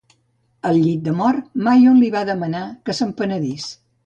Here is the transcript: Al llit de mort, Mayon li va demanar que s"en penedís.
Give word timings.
Al 0.69 0.79
llit 0.85 1.03
de 1.07 1.13
mort, 1.19 1.51
Mayon 1.67 2.01
li 2.05 2.09
va 2.19 2.25
demanar 2.33 2.65
que 2.89 2.97
s"en 2.97 3.15
penedís. 3.23 3.71